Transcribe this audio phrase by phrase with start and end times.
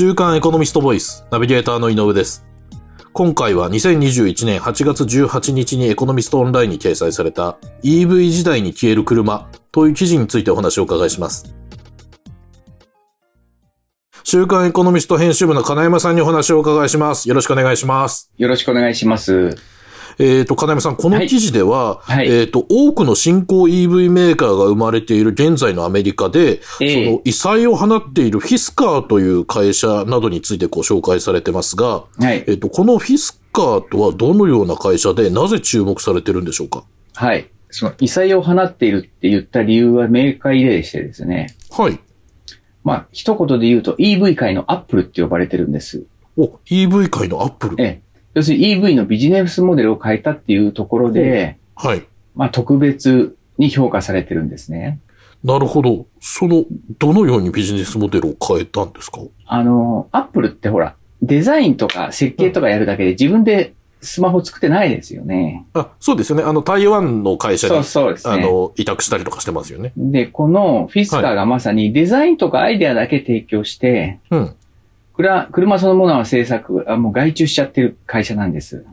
[0.00, 2.46] 週刊エコノミストボイス、ナビゲーターの井上です。
[3.12, 11.54] 今回は2021年8月18日にエコノミストオンラインに掲載された EV 時代に消える車という記事についてお話をお伺いします。
[14.24, 17.28] 週刊エコノミスト編集部の金山さんにお話をお伺いします。
[17.28, 18.32] よろしくお願いします。
[18.38, 19.54] よろしくお願いします。
[20.18, 32.52] えっ、と、金山さん、この記事では、はいはいえっ、と、多くの新興 EV メーカーが生まれている現在のアメリカで、ええその異彩を放っているフィスカーという会社などについてご紹介されてますが、はいえ。
[32.54, 36.84] っ、と、このフィスカーとはどのような会社で、なぜ注目されてるんでしょうか？
[37.14, 37.50] はい。
[37.70, 41.54] その異彩を放っているって言った理由は明快でしてですね。
[41.70, 41.98] はい。
[42.82, 46.04] まあ、一言で言うと EV 界のアップルって呼ばれてるんです。
[46.36, 47.76] お、EV 界のアップル。
[47.78, 48.02] ええ。
[48.34, 52.06] 要するに EV のビジネスモデルを変えたっていうところで、はい。
[52.34, 55.00] まあ、特別に評価されてるんですね。
[55.42, 56.06] なるほど。
[56.20, 56.64] その、
[56.98, 59.20] どのようにビジネスモデルを変えたんですか？
[59.46, 65.66] あの、アップルってほら、デザインとか設計とかやるだけで自分でスマホ作ってないですよね。
[65.74, 66.44] あ、そうですよね。
[66.44, 68.34] あの、台湾の会社に、そうそうですね。
[68.34, 69.92] あの、委託したりとかしてますよね。
[69.96, 74.54] で、このフィスカーがまさにデザインとかアイデアだけ提供して、うん。
[75.52, 78.84] 車そのものは制作、あもう外注しちゃってる会社なんです。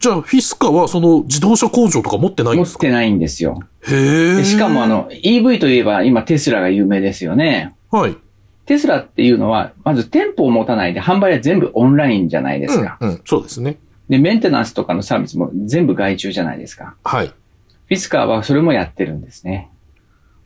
[0.00, 2.82] じゃあ、フィスカはその自動車工場とか持ってないん持っですか？
[2.82, 3.60] てないんですよ。
[3.82, 4.36] へえ。
[4.36, 7.74] でしかもあ、の、EV といえば今テスラが有名ですよね。
[7.90, 8.16] はい。
[8.64, 12.96] テスラっていうのは、まず店舗を持たないで販売は全部オンラインじゃないですか。
[13.00, 13.78] うん、うん、そうですね。
[14.08, 16.94] で、メンテナンスとかのサービスも全部外注じゃないですか。
[17.02, 17.26] はい。
[17.26, 19.68] フィスカーはそれもやってるんですね。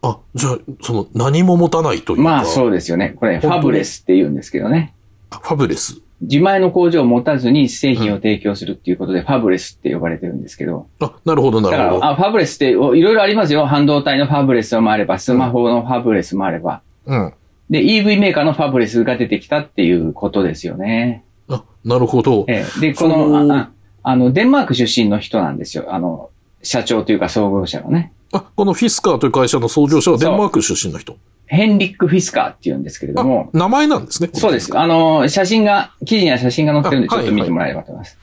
[0.00, 2.22] あ、じゃあ、その、何も持たないというか。
[2.22, 3.10] まあそうですよね。
[3.10, 4.94] これファブレスって言うんですけどね。
[5.32, 6.00] あファブレス。
[6.20, 10.86] 自前の工場を持たずに製品を提供するっていうことで、ファブレスって呼ばれてるんですけど。
[11.00, 12.04] あ、なるほど、なるほど。
[12.04, 13.66] あ、ファブレスっておいろいろありますよ。
[13.66, 16.82] 半導体のファブレスもあれば、スマホのファブレスもあれば。
[17.06, 17.34] うん。
[17.70, 21.24] で、EV メーカーのファブレスが出てきたっていうことですよね。
[21.48, 22.44] あ、なるほど。
[22.48, 23.70] ええで、こそのの、ああ
[24.04, 25.86] あの、デンマーク出身の人なんですよ。
[25.88, 26.30] あの、
[26.62, 28.12] 社長というか創業者がね。
[28.32, 31.16] あ、このフィスカーという会社の創業者はデンマーク出身の人？
[31.52, 34.30] ヘンリック・フィスカーって言うんですけれどあも、、名前なんですね。
[34.32, 34.76] そうです。
[34.76, 38.18] あの、写真が、記事には写真が載ってるんで、ちあょっと見てもらえればと思います。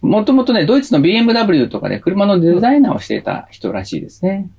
[0.00, 4.50] もともとね、ドイツの BMW とかで車のデザイナーをしていた人らしいですね。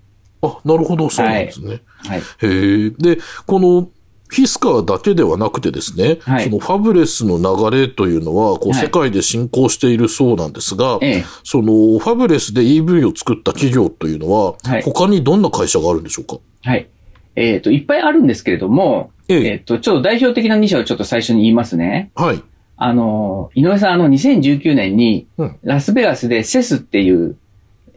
[0.42, 1.82] あ、なるほど、そうなんですね。
[1.98, 2.20] はい。
[2.20, 2.90] へえ。
[2.92, 3.90] で、この、
[4.28, 7.38] フィスカーだけではなくてですね、はいそのファブレスの
[7.70, 11.26] 流れというのは、こう、はい世界で進行しているそうなんですが、ええ。
[11.44, 16.38] その、ファブレスで EV を作った企業というのは、はい他にどんな会社があるんでしょうか？
[16.64, 16.88] はい。
[17.36, 22.12] えっ、と、いっぱいあるんですけれども、えええっ、と、ちょっと代表的な2社をちょっと最初に言いますね。
[22.16, 22.44] はい。
[22.76, 27.38] あの、井上さん、あの、2019年にうん、ラスベガスでセスっていう、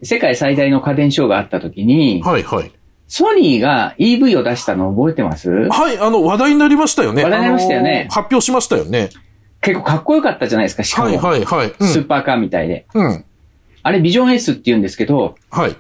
[0.03, 2.71] 世界最大の家電ショーがあった時に、はい、はい。
[3.09, 5.51] ソニーが EV を出したの覚えてます？
[5.51, 7.25] はい、あの、話題になりましたよね。
[7.25, 9.11] 話題になりましたよね発表しましたよね。
[9.61, 11.09] 結構かっこよかったじゃないですか、しかも。
[11.09, 11.75] はい、はい、はい。
[11.79, 11.87] うん。
[11.87, 12.87] スーパーカーみたいで。
[12.95, 13.25] うん。
[13.83, 15.77] あれ、ビジョン S って言うんですけど、はい。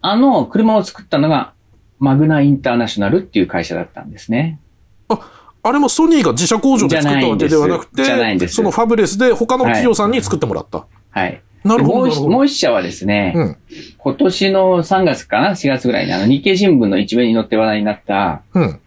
[0.00, 1.52] あの車を作ったのが、
[1.98, 4.60] マグナインターナショナルっていう会社だったんですね。
[5.08, 10.86] あれもソニーが自社工場で作ったわけではなくて、そのファブレスで他の企業さんに作ってもらった。
[11.10, 11.42] はい。
[11.64, 13.56] なるほど、もう一社はですね、うん。
[13.98, 18.80] 今年の3月かな ?4 月ぐらいにあの日経新聞の一面に載って話題になった、うん。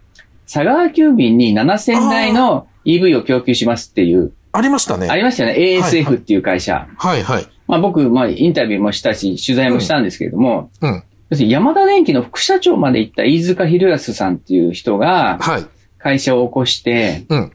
[0.46, 5.10] 佐川急便に7000台の EV を供給しますっていう、ありましたね。
[5.10, 5.60] ありましたよね。
[5.60, 6.88] ASF っていう会社。
[6.98, 7.48] はい、はい。
[7.68, 11.04] まあ僕、まあインタビューもしたし、取材もしたんですけれども、うん。
[11.30, 15.66] 要するにヤマダ電機の副社長まで行った飯塚博康さんっていう人がはい。
[15.98, 17.52] 会社を起こして、うん。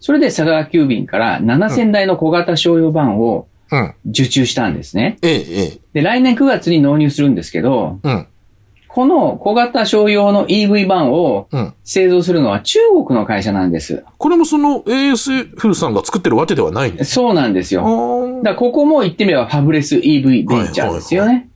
[0.00, 3.94] それで佐川急便から7000台の小型商用版をうん。
[4.08, 5.18] 受注したんですね。
[5.22, 5.78] ええ、ええ。
[5.94, 8.26] で、来年9月に納入するんですけど、うん。
[8.86, 11.74] この小型商用の EV 版をうん。
[11.84, 14.04] 製造するのは中国の会社なんです。
[14.16, 17.12] これもその ASF さんが作ってるわけではないんです。
[17.12, 17.86] そうなんですあよ。
[18.40, 21.48] ーだここも言ってみればファブレス EV ベンチャーですよね。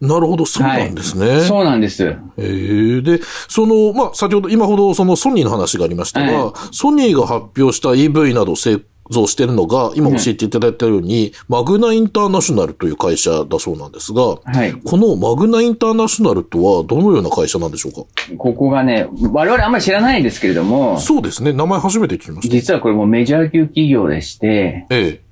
[0.00, 1.40] なるほど、そうなんですね。
[1.40, 2.04] そうなんです。
[2.36, 8.78] ええで、その、まあ、先ほど、今ほどそのソニーの話がありましたが、はソニーが発表した EV などを製
[9.10, 14.72] 造しているのが、今教えていただいたように、マグナインターナショナルという会社だそうなんですが、はい。
[14.72, 18.02] このマグナインターナショナルとはどのような会社なんでしょうか？
[18.36, 21.52] ここがね、我々あんまり知らないんですけれども、そうですね。
[21.52, 22.54] 名前初めて聞きました。
[22.54, 25.28] 実はこれもメジャー級企業でして、ええ。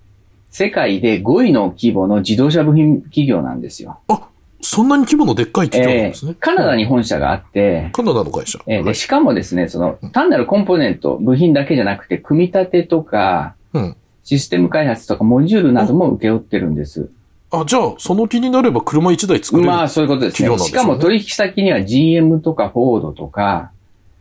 [0.51, 3.99] 世界で5位の規模の自動車部品企業なんですよ。
[4.09, 4.29] あ、
[4.61, 6.33] そんなに規模のでっかい企業なんえですね。
[6.33, 8.59] ーカナダに本社があって、カナダの会社。
[8.67, 13.97] えーで、はいしかもですね、その、単なるコンポーネント、部品だけじゃなくて、組み立てとか、うん。
[14.25, 17.09] システム開発とか、モジュールなども請け負ってるんです。
[17.51, 19.69] あ、じゃあ、その気になれば車一台作れる。
[19.69, 20.49] まあ、そういうことですね。
[20.49, 23.71] 企業なんでしょうねしかも取引先には GM とかフォードとか、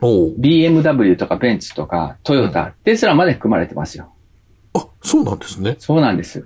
[0.00, 4.12] BMW とかベンツとかトヨタ、テスラまで含まれてますよ。
[4.74, 5.76] あ、そうなんですね。
[5.78, 6.44] そうなんです。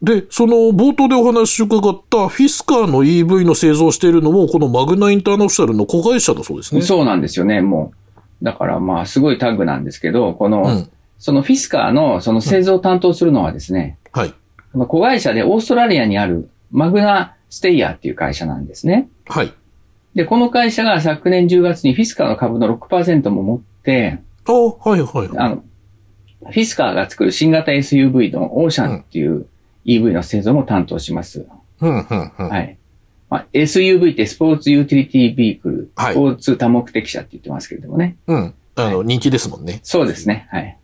[0.00, 6.82] で、その冒頭でお話伺ったフィスカーの EV の製造をしているのも、このマグナインターナショナルの子会社だそうですね。
[6.82, 7.92] そうなんですよね、も
[8.40, 8.44] う。
[8.44, 10.90] だからまあ、すごいタッグなんですけど、この、うん。
[11.18, 14.34] そのフィスカーのその製造を担当するのはですね、はい。
[14.72, 19.08] この子会社でオーストラリアにあるマグナステイヤーっていう会社なんですね。
[19.28, 19.52] はい。
[20.16, 25.28] で、この会社が昨年10月にフィスカーの株の6%も持って、あはいはいはい。
[25.36, 25.64] あの、
[26.40, 29.46] フィスカーが作る新型 SUV のオーシャンっていう
[29.86, 31.46] EV の製造も担当します。
[31.80, 32.48] うん、うん、うん。
[32.48, 32.78] はい。
[33.30, 38.16] まあ、SUV ってスポーツユーティリティビークル、はいスポーツ多目的車って言ってますけれどもね。
[38.26, 38.54] うん。
[38.74, 39.80] あの、人気ですもんね。
[39.82, 40.48] そうですね。
[40.50, 40.78] はい。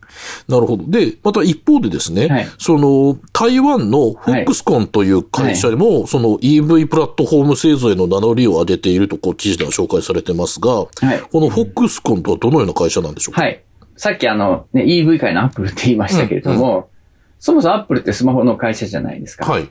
[0.47, 0.85] なるほど。
[0.87, 11.21] で、また一方でですね、はいその、台湾のフォックスコンという会社でも、その EV プラットフォーム製造への名乗りを上げていると、こう、記事では紹介されてますが、はい。
[11.31, 13.41] このフォックスコンとはどのような会社なんでしょうか？
[13.41, 13.63] はい。
[13.95, 16.89] さっきあの、ね、EV 界のアップルって言いましたけれども、
[17.39, 19.49] そもそもアップルってスマホの会社じゃないですか。
[19.49, 19.69] はい。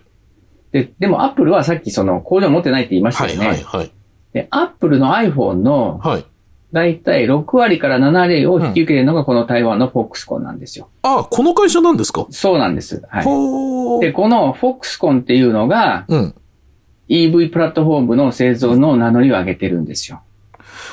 [0.73, 3.47] で、でもアップルはさっきその工場持ってないって言いましたはい、よね。
[3.49, 3.91] はい、はい。
[4.33, 6.25] で、アップルの iPhone のはい。
[6.71, 10.91] だいたい6割から7割を引き受けるのがこの台湾のフォックスコンなんですよ。
[11.01, 12.27] あ、この会社なんですか？
[12.29, 13.03] そうなんです。
[13.09, 13.25] はい。
[14.05, 16.35] で、このフォックスコンっていうのがうん。
[17.09, 20.21] EV プラットフォームの製造の名乗りを上げてるんですよ。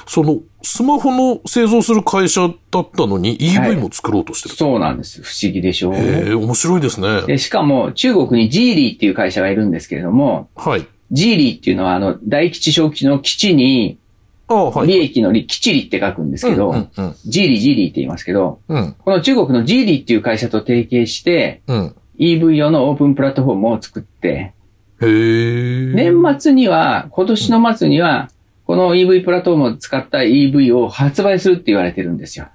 [0.07, 2.41] その、スマホの製造する会社
[2.71, 4.55] だったのにはい EV も作ろうとしてる。
[4.55, 5.21] そうなんです。
[5.21, 5.95] 不思議でしょう。
[5.95, 7.21] へえ、面白いですね。
[7.21, 10.87] で、しかも中国にジーリーっていう会社がいるんですけれども、はい。
[11.11, 13.99] ジーリーっていうのはあの、大吉小吉の基地に、
[14.47, 14.87] あはい。
[14.87, 18.95] 利益の利、吉利って書くんですけど、うん、うん、ジーリー、ジーリーって言いますけど、うん。
[18.99, 21.95] この中国のジーリーっていう会社と提携して、うん。
[22.19, 24.53] EV 用のオープンプラットフォームを作って、
[25.01, 25.93] へえ。
[25.93, 28.29] 年末には、今年の末には、
[28.75, 32.47] この EV プラットフォームを使った EV を発売するって言われてるんですよ。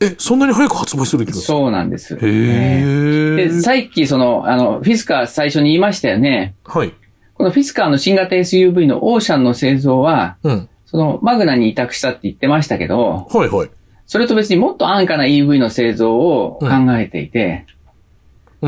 [0.00, 1.46] え、そんなに早く発売する気がする？
[1.46, 2.14] そうなんです。
[2.14, 3.36] へえ。
[3.36, 6.54] で、さっきその、あの、フィスカー最初に言いましたよね。
[6.64, 6.92] はい。
[7.34, 10.68] このフィスカーの新型 SUV のオーシャンの製造は、うん。
[10.86, 13.70] そのマグナに委託したって言ってましたけど、はいはい。
[14.06, 17.74] それと別にもっと安価な EV の製造を考えていて、う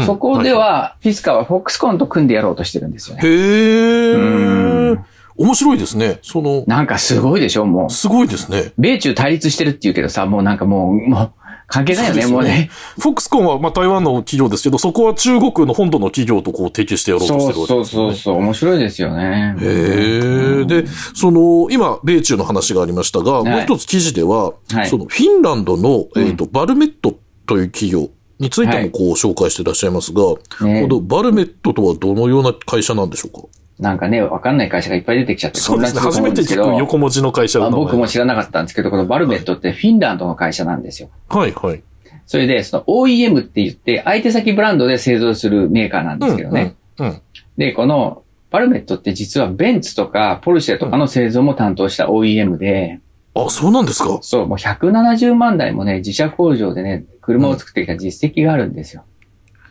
[0.01, 3.23] んそこでは、フィスカーはフォックスコンと組んでやろうとしてるんですよね。
[3.25, 5.05] へえうん。
[5.41, 6.19] 面白いですね。
[6.21, 7.91] その、なんかすごいでしょもう。
[7.91, 8.73] すごいですね。
[8.77, 11.33] 米中対立してるって言うけどさ、もうなんかもう、もう、
[11.67, 12.71] 関係ないよね、そうねもうね。
[12.99, 18.33] フォックスコンは、まあ、台湾の企業ですけど、そこは中国の本土の企業とこう提携してやろうとしてるわけそうそうですよね。
[18.33, 19.57] そうそう、面白いですよね。
[19.63, 20.65] へえ。
[20.67, 27.15] で、その、今、米中の話がありましたが、いもう一つ記事では、はいその、フィンランドの、うんえっ、と、バルメット
[27.47, 28.11] という企業
[28.41, 30.23] についてはいもこう紹介していらっしゃいますが、
[30.67, 33.49] ねこのバルメットとはどのような会社なんでしょうか？
[33.81, 36.00] なんかね、わかんない会社がいっぱい出てきちゃってそうですね。
[36.00, 41.09] 初めて聞く横文字の会社まあの僕も知らなかったんですけど、このバルメットってフィンランドの会社なんですよ。
[41.29, 41.82] はいはい。
[42.27, 46.77] それで、その OEM って言って、相手先ブランドで製造するメーカーなんですけどね。
[46.99, 47.06] うん。
[47.09, 47.23] うん。
[47.56, 53.00] で、このバルメットって実はベンツとかポルシェとかの製造も担当した OEM で、
[53.35, 54.19] あ、そうなんですか？
[54.23, 59.05] そう、もう170万台もね、自社工場でね、車を作ってきた実績があるんですよ。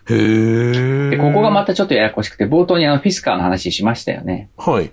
[0.09, 1.09] へえ。
[1.11, 4.49] で、ここがまたちょっとややこしくて、冒頭にあのフィスカーの話しましたよね。
[4.57, 4.91] はい。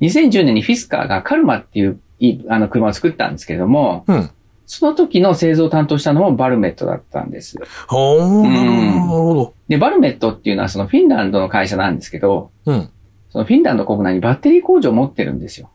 [0.00, 4.30] 2010年にフィスカーがカルマっていういあの車を作ったんですけれども、うん。
[4.66, 7.58] その時の製造を担当したのもバルメットだったんです。
[7.58, 9.54] はあ、なるほど。
[9.68, 12.90] で、バルメットっていうのはそのフィンランドの会社なんですけど、うん。
[13.30, 15.70] そのフィンランド国内にバッテリー工場を持ってるんですよ。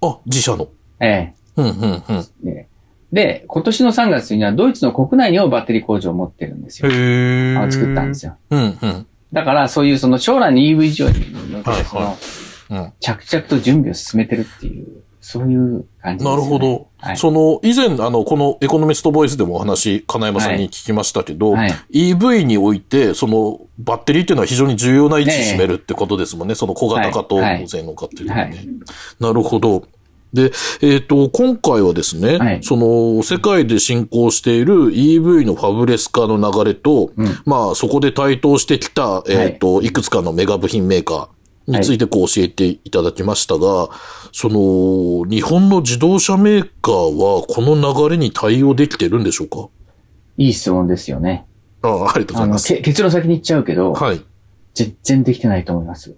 [0.00, 0.68] あ、自社の。
[1.00, 1.72] えうん、うん、
[2.08, 2.66] うん。
[3.14, 6.90] で、今年の3月にはドイツの国内にもバッテリー工場を持ってるんですよ。
[6.90, 7.56] へえ。
[7.56, 8.36] あの作ったんですよ。
[8.50, 9.06] うん、うん。
[9.32, 12.16] だから、そういうその将来の EV 上に向けて、そは
[12.70, 12.92] いの、うん。
[12.98, 14.86] 着々と準備を進めてるっていう、
[15.20, 16.36] そういう感じです、ね。
[16.36, 16.88] なるほど。
[16.98, 26.56] はいその、以前、あの、このエコノミストボイスでもお話、金山さんに聞きましたけど、はい EV において、その、バッテリーっていうのは非常に重要な位置に占めるってことですもんね。
[26.56, 28.56] その小型化とはい無線の化っていうのはね。
[28.56, 28.68] はい
[29.20, 29.86] なるほど。
[30.34, 30.50] で、
[30.82, 43.88] えっ、と、今回はですね、はいその、世界で進行している EV のファブレス化の流れと、うんまあ、そこで台頭してきた、えっ、と、いくつかのメガ部品メーカーについてこう教えていただきましたが、
[44.32, 49.68] その、日本の自動車メーカーはこの流れに対応できてるんでしょうか？
[50.36, 51.46] いい質問ですよね。
[51.82, 52.68] ああありがとうございます。
[52.74, 54.20] け結論先に言っちゃうけど、はい。
[54.74, 56.16] 全然できてないと思います。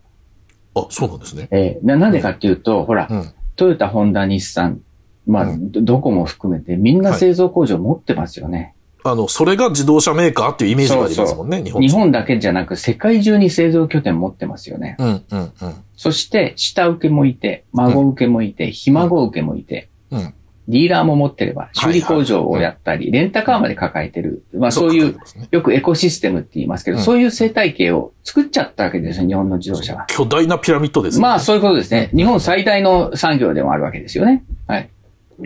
[0.74, 1.48] あ、そうなんですね。
[1.50, 3.32] えーな、なんでかっていうと、ほら、うん。
[3.56, 4.80] トヨタ、ホンダ、日産、
[5.26, 8.74] まあ、うんどどこも含めてみんな製造工場持ってますよね。
[9.02, 14.96] あの、それが自動車メーカーっていうイメージがありますもんね、日本日人本だけじゃなく世界中に製造拠点持ってますよね。
[14.98, 15.52] うん、うん、うん。
[15.96, 20.34] そして、下請けもいて、孫請けもいて、ひ孫請けもいて、うん。
[20.68, 24.44] ディーラーも持ってれば、修理工場をやったり、レンタカーまで抱えてる。
[24.52, 25.16] まあそういう、
[25.50, 30.06] よくエコシステムって言いますけど、うんそういう生態系を作っちゃったわけですよ、日本の自動車は。
[30.08, 31.22] 巨大なピラミッドですね。
[31.22, 32.10] まあそういうことですね。
[32.14, 34.44] 日本最大の産業でもあるわけですよね。
[34.66, 34.90] はい。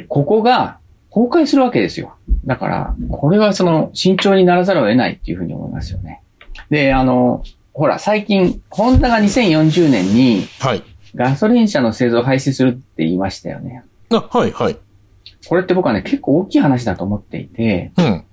[0.08, 0.78] ここが
[1.12, 2.14] 崩壊するわけですよ。
[2.46, 6.22] だから、これはその慎重にならざるを得ないっていうふうに思いますよね。
[6.70, 7.42] で、あの、
[7.74, 10.82] ほら、最近、ホンダが2040年にはい。
[11.14, 13.82] ガソリン車の製造を廃止するって言いましたよね。
[14.10, 14.76] あ、はい、はい。
[15.48, 18.24] これって僕はね、結構大きい話だと思っていて、うん。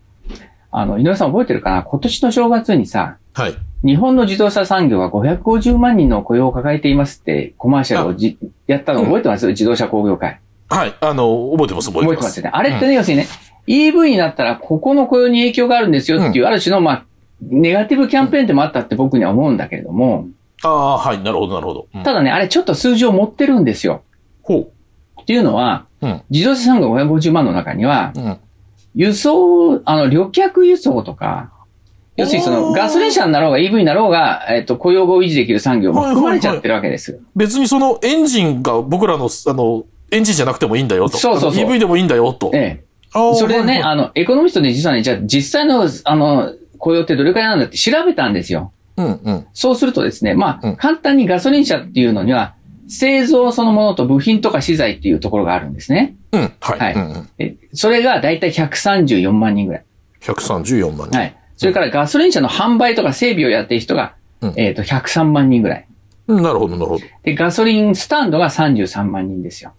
[0.71, 1.83] あの、井上さん覚えてるかな？
[1.83, 3.55] 今年の正月にさ、はい。
[3.83, 10.39] 日本の自動車産業は550万人の雇用を抱えていますってコマーシャルをじやったの覚えてます、自動車工業会。
[10.69, 10.95] はい。
[10.99, 12.11] あの、覚えてます、覚えてま。
[12.11, 12.49] 覚えてますね。
[12.51, 13.27] あれってね、要するにね、
[13.67, 17.05] EV になったらここの雇用に影響があるんですよっていう、ある種の、まあ、
[17.41, 20.27] ネガティブキャンペーンでもあったって僕には思うんだけれども、
[20.63, 21.19] ああ、はい。
[21.21, 21.87] なるほど、なるほど。
[21.93, 24.01] うんただね、あれちょっと数字を持ってるんですよ。
[24.41, 24.71] ほ
[25.27, 26.07] っていうのは、う。
[26.07, 26.21] うん。
[26.29, 28.37] 自動車産業550万の中には、うん。
[28.95, 31.51] 輸送、あの、旅客輸送とか、
[32.15, 37.19] 要するにそのガソリン車になろうが EV になろうが、えっと、雇用を維持できる産業も含まれちゃってるわけです。
[37.35, 41.17] 別にそのエンジンが僕らの、あの、エンジンじゃなくてもいいんだよと。
[41.17, 42.51] そうそうそう EV でもいいんだよと。
[42.53, 42.85] ええ。
[43.35, 48.71] それでね、はいはいあの、エコノミストで実はね、じゃあ実際の、あの、雇用ってどれくらいなんだって調べたんですよ。
[48.95, 49.47] うん、うん。
[49.53, 52.55] そうするとですね、まあ、うん簡単にガソリン車っていうのには、
[52.87, 56.15] 製造そのものと部品とか資材っていうところがあるんですね。
[56.31, 56.79] うん、はい。
[56.79, 59.85] はいうんうん、えそれがだいたい134万人ぐらい。
[60.21, 61.17] 134万人。
[61.17, 61.35] はい。
[61.57, 65.87] それからガソリン車の販売とか整備をやってる人が、うんえっ、と、103万人ぐらい。
[66.27, 67.05] うんなるほど、なるほど。
[67.23, 69.73] で、ガソリンスタンドが33万人ですよ。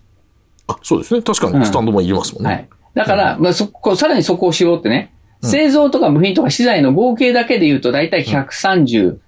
[0.67, 1.23] あ、そうですね。
[1.23, 2.51] 確かうんにスタンドもいりますもんね。
[2.51, 2.69] はい。
[2.95, 9.19] だから、まあ、そこ、さらにそこを絞ってね、うん製造とか部品とか資材の合計だけで言うと、だいたい134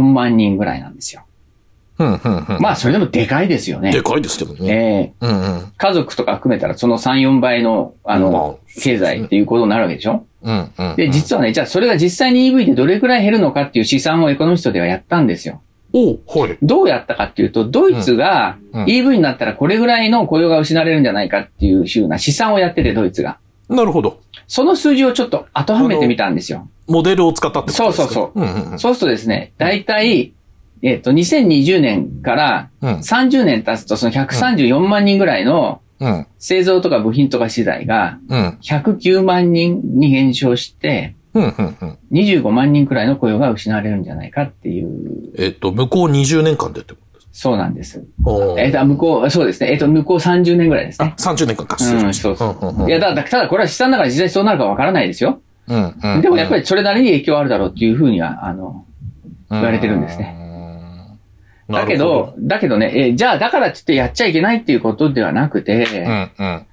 [0.00, 1.26] 万人ぐらいなんですよ。
[1.98, 2.60] うん、うん、うん。
[2.60, 3.90] まあ、それでもでかいですよね。
[3.92, 5.14] でかいですけどね。
[5.20, 5.72] ええうん、うん。
[5.76, 10.24] 家族とか含めたらその3、4倍の、あの、まあ経済っていうことになるわけでしょ？
[10.42, 10.96] うん、うん。
[10.96, 15.60] で、実はね、じゃあそれが実際に EV でどれくらい減るのかっていう試算をエコノミストではやったんですよ。
[15.92, 16.58] おはい。
[16.62, 23.38] どうやったかっていうと、ドイツがうんうん EV になったらこれぐらいの雇用が失われるんじゃないかっていうふうな試算をやってて、ドイツが。
[23.68, 24.20] なるほど。
[24.46, 26.68] その数字をちょっと当てはめてみたんですよ。
[26.86, 28.04] モデルを使ったってことですか？
[28.04, 28.40] そうそうそう。
[28.40, 28.78] うん、うんうん。
[28.78, 30.32] そうするとですね、だいたい、
[30.82, 41.98] えっ、と、2020年からうん、30年経つと、その134万人ぐらいのうん、製造とか部品とか資材がうん、109万人に減少して、うん、うん、うん。
[42.12, 48.04] 25万人くらいの雇用が失われるんじゃないかっていう、えっと、向こう20年間でってことですそうなんです。
[48.58, 49.72] えっ、と、向こう、そうですね。
[49.72, 51.14] えっ、と、向こう30年ぐらいですあね、。
[51.18, 51.76] 30年間か。
[51.80, 52.56] うん、そうそう。
[52.62, 55.40] うんうんうんいや、だ、だただこれは試算だから実際そうなるかわからないですよ。
[55.68, 56.20] うん、うん。
[56.22, 58.84] でもやっぱりそれなりに影響あるだろうっていうふうには、あの、
[59.50, 60.47] 言われてるんですねね
[61.68, 66.66] だけど、、だけどね、えじゃあだからって言ってやっちゃいけないっていうことではなくて、うん、うん。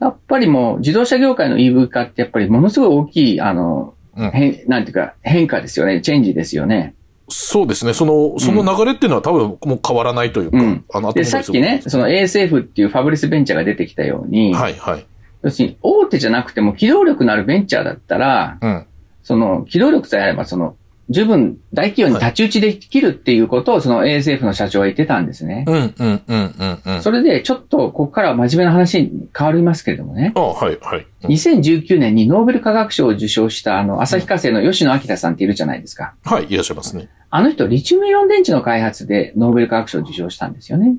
[0.00, 6.00] やっぱりもう自動車業界の EV 化ってやっぱりものすごい大きい、あの、うん変、なんていうか変化ですよね。
[6.00, 6.94] チェンジですよね。
[7.28, 7.94] そうですね。
[7.94, 15.06] その、その流れっていうのは多分もう変わらないというか、うんあの、で、さっきね、その ASF っていうファブリスベンチャーが出てきたように、はい、はい。
[15.42, 18.86] 要するに大手じゃなくても機動力のあるベンチャーだったら、うん。
[19.22, 20.76] その機動力さえあれば、その、
[21.10, 25.64] 十分大企業に太刀打ちできるっていうことを、その ASF の社長は言ってたんですね。
[25.68, 27.02] うん、うん、うん、うん、うん。
[27.02, 30.32] それで、ちょっと、ここからは真面目な話に変わりますけれどもね。
[30.34, 31.06] あはい、はい。
[31.24, 36.14] うん2019年にノーベル化学賞を受賞した、あの、旭化成の吉野明さんっているじゃないですか。
[36.24, 37.08] はい、いらっしゃいますね。
[37.30, 40.96] あの人、リチウムイオン電池の開発でノーベル化学賞を受賞したんですよね。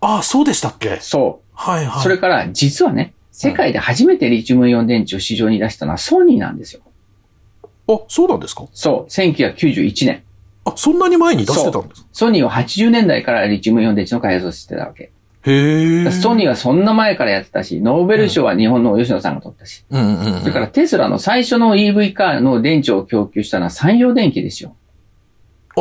[0.00, 0.98] あそうでしたっけ？
[1.00, 1.88] そはい、う。
[1.88, 2.02] はい。
[2.02, 6.80] それから、実はね、世界で初めてリチウムイオン電池を市場に出したのはソニーなんですよ。
[7.88, 8.66] あ、そうなんですか？
[8.72, 9.10] そう。
[9.10, 10.22] 1991年。
[10.64, 12.08] あ、そんなに前に出してたんですか？
[12.12, 15.10] ソニーは80年代からリチウムイオン電池の開発をしてたわけ。
[15.46, 16.10] へえ。
[16.10, 19.84] ソニーはそんな前からやってたし、ノーベル賞は日本の吉野さんが取ったし。
[19.88, 20.40] うんうんうん。
[20.40, 24.76] それからテスラの最初の EV カーの電池を供給したのは産業電機ですよ。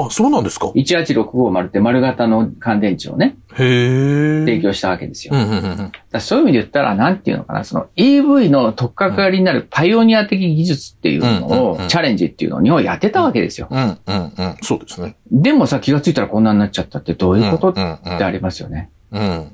[0.06, 4.46] あ、そうなんですか？18650って丸型の乾電池をね、へえ。
[4.46, 5.34] 提供したわけですよ。
[5.36, 5.92] うんうんうんうん。
[6.12, 13.68] らそういう意味で言ったら、なんていうのかな、その EV の取っかかりになるパイオニア的技術っていうのうんうんうんを、チャレンジっていうのを日本はやってたわけですよ。
[13.72, 14.14] うんうんう
[14.44, 14.56] ん。
[14.62, 15.16] そうですね。
[15.32, 17.70] でもさ、気がついたらこんなになっちゃったってどういうこと？
[17.70, 18.90] っうんうんてありますよね。
[19.12, 19.52] うん。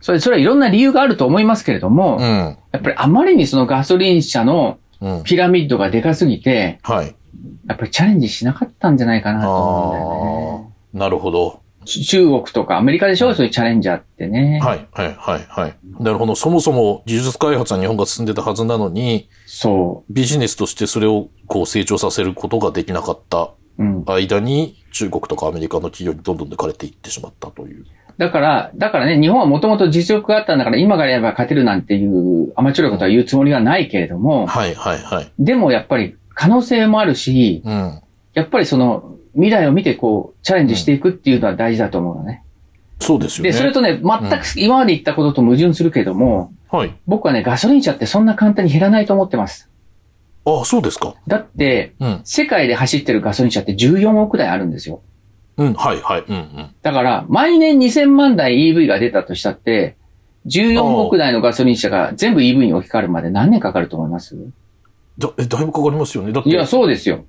[0.00, 2.24] それ、それはいろんな理由があると思いますけれども、うん。
[2.72, 5.22] やっぱりあまりにそのガソリン車のうん。
[5.24, 7.14] ピラミッドがでかすぎて、はい。
[7.66, 10.98] やっぱりチャレンジしなかったんじゃないかなと思うんだよね。
[11.00, 11.60] なるほど。
[11.84, 13.34] ち中国とかアメリカでしょ？
[13.34, 14.58] そういうチャレンジャーってね。
[14.62, 15.76] はい、はい、はい、はい。
[16.00, 16.34] なるほど。
[16.34, 23.82] そもそも技術開発は日本が進んでたはずなのに、そビジネスとしてそれをこう成長させることができなかったう。
[23.82, 24.04] うん。
[24.06, 27.84] 間に中国とかアメリカの企業にどんどん抜かれていってしまったという。
[28.16, 35.32] だから、だからね、日本はもともと実力があったんだから、今からやれば勝てるなんていう、甘っちょろいことは言うつもりはないけれども、はいはいはい。
[35.40, 38.00] でもやっぱり可能性もあるし、うん。
[38.34, 42.42] やっぱりその、未来を見てこう、チャレンジしていくっていうのは大事だと思うのね。
[43.00, 43.50] そうですよね。
[43.50, 46.94] で、それとね、全く今まで言ったことと矛盾するけれども、はい。
[47.06, 49.68] 僕はね、ガソリン車ってそんな簡単に減らないと思ってます。
[50.46, 51.14] あそうですか。
[51.26, 52.20] だって、うん。
[52.24, 55.00] 世界で走ってるガソリン車って14億台あるんですよ。
[55.56, 56.24] うん、はいはい。
[56.26, 56.70] うんうん。
[56.82, 59.96] だから、毎年2000万台 EV が出たとしたって、
[60.46, 64.36] 14億台のガソリン車が全部 EV に置き換わるまで何年かかると思います？
[65.18, 66.32] だ、え、だいぶかかりますよね。
[66.32, 67.24] だって、いや、そうですよ。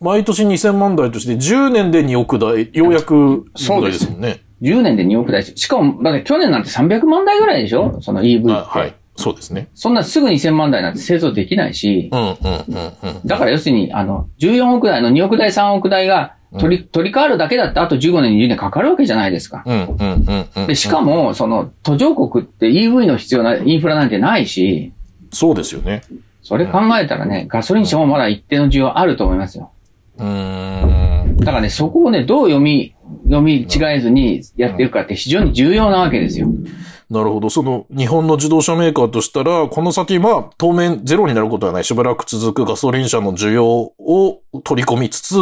[0.00, 4.42] 毎年2000万台として10年で2億台、ようやく2億台ですもんね。
[4.62, 5.44] 10年で2億台。
[5.44, 7.98] しかも、だって去年なんて300万台ぐらいでしょ？
[8.00, 8.52] その EV って。
[8.52, 8.94] あはい。
[9.16, 9.68] そうですね。
[9.74, 13.26] そんなすぐ2000万台なんて製造できないし、うんうんうんうん。
[13.26, 19.62] だから要するに、あの、14億台の2億台、3億台が取り、取り替わるだけだってあと15年、20年かかるわけじゃないですか。
[19.64, 20.66] うんうんうんうん。
[20.66, 24.92] で、しかも、その、途上国って EV の必要なインフラなんてないし、
[25.32, 26.02] そうですよね。
[26.46, 29.72] それ考えたらね、ガソリン車もまだ一定の需要あると思いますよ。
[30.16, 31.36] うーん。
[31.38, 36.46] だからね、そこをね、どう読み、読み違えずにやっていくかって非常に重要なわけですよ。
[37.10, 37.50] なるほど。
[37.50, 45.34] その、日本の自動車メーカーとしたら、この先、まあ、当面ゼロになることはない、しばらく続くガソリン車の需要を取り込みつつ、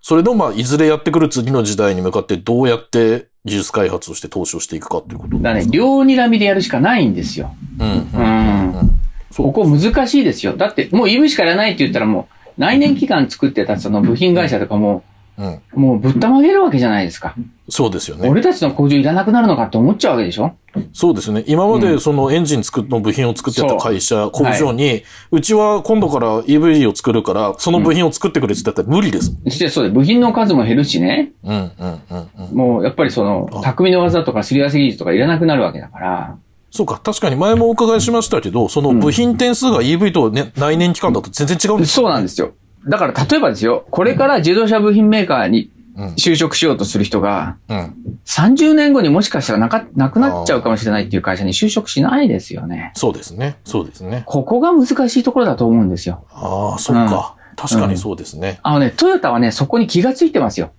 [0.00, 7.54] それの、まあ、いずれやってくる次の時代に向かってどうやって技術開発をして投資をしていくかということだね、両睨みでやるしかないんですよ。
[7.78, 7.88] うん。
[7.88, 9.00] うん。
[9.36, 10.56] ここ難しいですよ。
[10.56, 15.04] だって、もう EV しかやらないって言ったらもう、内燃機関作ってたその部品会社とかも、
[15.36, 15.60] うん。
[15.72, 17.36] もうぶったまげるわけじゃないですか。
[17.68, 18.28] そうですよね。
[18.28, 20.56] 俺たちの工場いらなくなるのかって思っちゃうわけでしょ？
[20.92, 21.44] そうですね。
[21.46, 29.32] 今まうでそのエンジン作っの部品を作ってた会社、工はい場に、うちは今度から EV を作るから、その部品を作ってくれって言ったら無理です。
[29.44, 31.30] そしてそうで、部品の数も減るしね。
[31.44, 32.56] うん、うん、うん、うん。
[32.56, 36.36] もうやっぱりそのあ、匠の技とかすり合わせ技術とかいらなくなるわけだから。
[36.70, 37.00] そうか。
[37.02, 42.52] 確かに前もお伺いしましたけど、その部品点数が EV と、ね、内燃機関だと全然違うんですそうなんですよ。
[42.86, 47.94] だから例えばですよ、これから自動車部品メーカーにうん就職しようとする人が、うん。
[48.24, 52.92] 30年後にもしかしたらなか、なくなっちゃうかもしれないっていう会社に就職しないですよね。
[52.94, 53.56] そうですね。
[53.64, 54.22] そうですね。
[54.24, 56.24] ここが難しいところだと思うんですよ。
[56.30, 57.34] ああ、そうか。
[57.56, 58.60] 確かにそうですね。
[58.62, 60.70] あのね、トヨタはね、そこに気がついてますよ。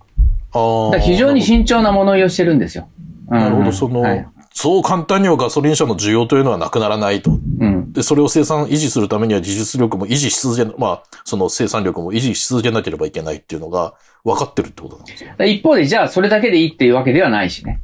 [0.52, 0.98] ああ。
[0.98, 2.88] 非常に慎重な物言いをしてるんですよ。
[2.94, 7.30] うんなるほど、その、はいそう簡単にはガソリン車の需要というのはなくならないと。
[7.30, 7.92] うん。
[7.92, 15.30] で、それを生産、維持するためには技術力も維持し続け、まあ、その生産力も維持し続けなければいけないっていうのが分かってるってことなんですよ。
[15.46, 17.80] 一方で、じゃあそれだけでいいっていうわけではないしね。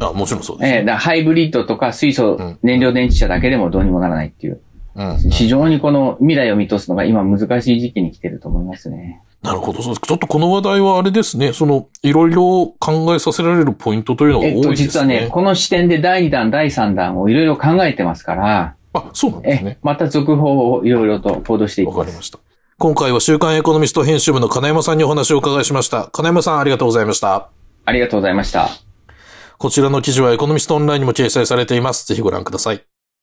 [0.00, 0.72] あ、もちろんそうです。
[0.72, 4.60] ええだからハイブリッドとか水素ん燃料電池車だけでもどうにもならないっていう。
[4.94, 5.18] うん。
[5.30, 9.20] 非常にこの未来を見通すのが今難しい時期に来てると思いますね。
[9.44, 9.82] なるほど。
[9.82, 11.52] そうちょっとこの話題はあれですね。
[11.52, 14.86] その、いろいろ考えさせられるポイントというのが多えっと、いですね。
[14.86, 21.98] 実はね、この視点で第2弾、第3弾をいろいろ考えてますから、あ、そうなんですえね。、また続報をいろいろと報道していきます。
[21.98, 22.38] わかりました。
[22.78, 26.08] 今回は週刊エコノミスト編集部の金山さんにお話をお伺いしました。
[26.12, 27.48] 金山さんありがとうございました。
[27.84, 28.70] ありがとうございました。
[29.58, 32.06] こちらの記事はエコノミストオンラインにも掲載されています。
[32.06, 32.93] ぜひご覧ください。